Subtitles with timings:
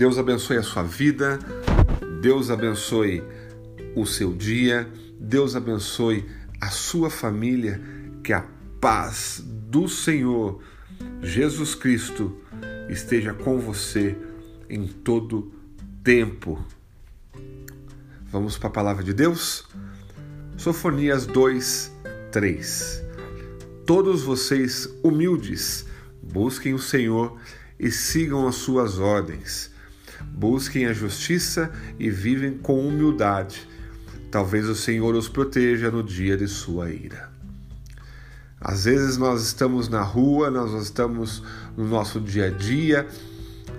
[0.00, 1.38] Deus abençoe a sua vida,
[2.22, 3.22] Deus abençoe
[3.94, 6.24] o seu dia, Deus abençoe
[6.58, 7.78] a sua família,
[8.24, 8.46] que a
[8.80, 10.62] paz do Senhor
[11.20, 12.34] Jesus Cristo
[12.88, 14.16] esteja com você
[14.70, 15.52] em todo
[16.02, 16.64] tempo.
[18.32, 19.68] Vamos para a palavra de Deus?
[20.56, 21.92] Sofonias 2,
[22.32, 23.02] 3.
[23.84, 25.84] Todos vocês humildes,
[26.22, 27.38] busquem o Senhor
[27.78, 29.78] e sigam as suas ordens.
[30.24, 33.68] Busquem a justiça e vivem com humildade.
[34.30, 37.30] Talvez o Senhor os proteja no dia de sua ira.
[38.60, 41.42] Às vezes nós estamos na rua, nós estamos
[41.76, 43.08] no nosso dia a dia,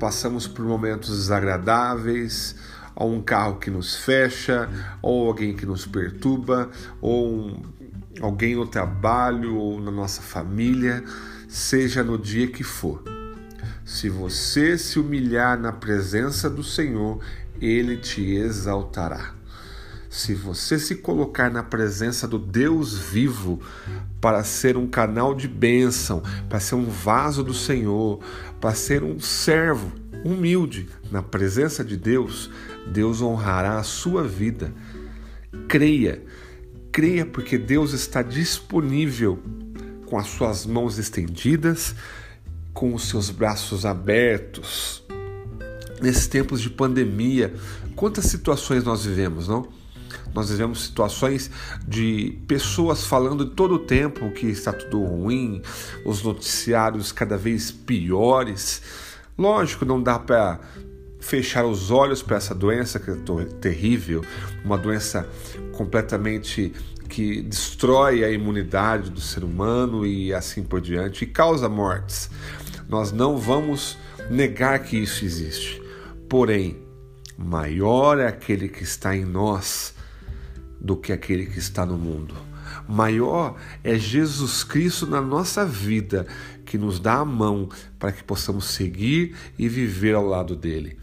[0.00, 2.56] passamos por momentos desagradáveis,
[2.96, 4.68] ou um carro que nos fecha,
[5.00, 7.62] ou alguém que nos perturba, ou um,
[8.20, 11.04] alguém no trabalho ou na nossa família,
[11.48, 13.13] seja no dia que for.
[13.84, 17.20] Se você se humilhar na presença do Senhor,
[17.60, 19.34] ele te exaltará.
[20.08, 23.60] Se você se colocar na presença do Deus vivo
[24.20, 28.20] para ser um canal de bênção, para ser um vaso do Senhor,
[28.58, 29.92] para ser um servo
[30.24, 32.50] humilde na presença de Deus,
[32.86, 34.72] Deus honrará a sua vida.
[35.68, 36.22] Creia,
[36.90, 39.38] creia porque Deus está disponível
[40.06, 41.94] com as suas mãos estendidas,
[42.74, 45.02] com os seus braços abertos.
[46.02, 47.54] Nesses tempos de pandemia,
[47.94, 49.68] quantas situações nós vivemos, não?
[50.34, 51.50] Nós vivemos situações
[51.86, 55.62] de pessoas falando todo o tempo que está tudo ruim,
[56.04, 58.82] os noticiários cada vez piores.
[59.38, 60.60] Lógico, não dá para
[61.24, 63.14] fechar os olhos para essa doença que é
[63.58, 64.22] terrível,
[64.62, 65.26] uma doença
[65.72, 66.70] completamente
[67.08, 72.28] que destrói a imunidade do ser humano e assim por diante e causa mortes.
[72.86, 73.96] Nós não vamos
[74.28, 75.82] negar que isso existe.
[76.28, 76.76] Porém,
[77.38, 79.94] maior é aquele que está em nós
[80.78, 82.34] do que aquele que está no mundo.
[82.86, 86.26] Maior é Jesus Cristo na nossa vida,
[86.66, 90.98] que nos dá a mão para que possamos seguir e viver ao lado dele.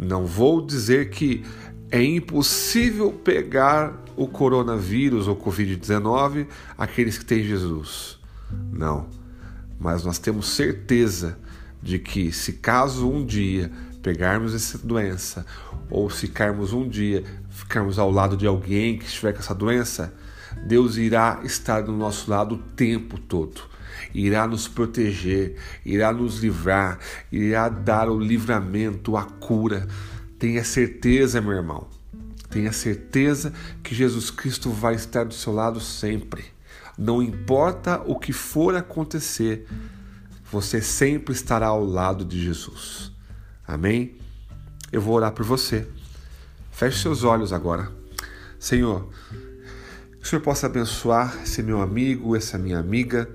[0.00, 1.44] Não vou dizer que
[1.90, 6.46] é impossível pegar o coronavírus ou Covid-19
[6.78, 8.18] aqueles que têm Jesus.
[8.72, 9.08] Não.
[9.78, 11.38] Mas nós temos certeza
[11.82, 13.70] de que, se caso um dia
[14.02, 15.44] pegarmos essa doença
[15.90, 20.14] ou ficarmos um dia, ficarmos ao lado de alguém que estiver com essa doença,
[20.66, 23.62] Deus irá estar do nosso lado o tempo todo.
[24.14, 26.98] Irá nos proteger, irá nos livrar,
[27.30, 29.86] irá dar o livramento, a cura.
[30.38, 31.88] Tenha certeza, meu irmão.
[32.48, 33.52] Tenha certeza
[33.82, 36.44] que Jesus Cristo vai estar do seu lado sempre.
[36.98, 39.66] Não importa o que for acontecer,
[40.50, 43.12] você sempre estará ao lado de Jesus.
[43.66, 44.16] Amém?
[44.90, 45.86] Eu vou orar por você.
[46.72, 47.90] Feche seus olhos agora.
[48.58, 49.08] Senhor,
[50.18, 53.30] que o Senhor possa abençoar esse meu amigo, essa minha amiga,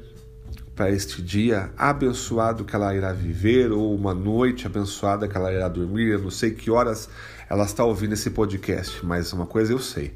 [0.75, 5.67] para este dia abençoado que ela irá viver, ou uma noite abençoada que ela irá
[5.69, 6.09] dormir.
[6.09, 7.09] Eu não sei que horas
[7.49, 10.13] ela está ouvindo esse podcast, mas uma coisa eu sei: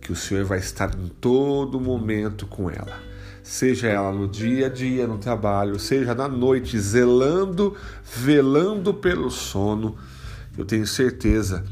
[0.00, 3.14] que o Senhor vai estar em todo momento com ela
[3.44, 9.96] seja ela no dia a dia, no trabalho, seja na noite, zelando, velando pelo sono,
[10.56, 11.62] eu tenho certeza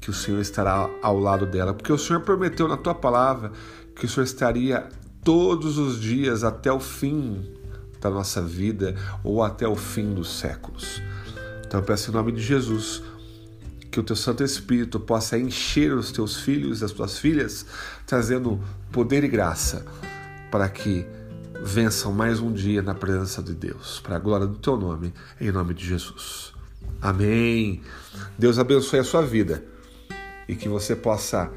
[0.00, 3.50] que o Senhor estará ao lado dela, porque o Senhor prometeu na tua palavra
[3.96, 4.86] que o Senhor estaria
[5.24, 7.44] todos os dias até o fim
[8.00, 11.02] da nossa vida ou até o fim dos séculos.
[11.66, 13.02] Então eu peço em nome de Jesus
[13.90, 17.64] que o teu Santo Espírito possa encher os teus filhos e as tuas filhas,
[18.04, 19.86] trazendo poder e graça
[20.50, 21.06] para que
[21.62, 25.50] vençam mais um dia na presença de Deus, para a glória do teu nome, em
[25.50, 26.52] nome de Jesus.
[27.00, 27.82] Amém.
[28.38, 29.64] Deus abençoe a sua vida
[30.48, 31.50] e que você possa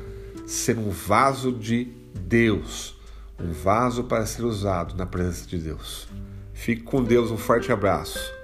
[0.46, 2.97] ser um vaso de Deus,
[3.40, 6.08] um vaso para ser usado na presença de Deus.
[6.54, 8.37] Fique com Deus, um forte abraço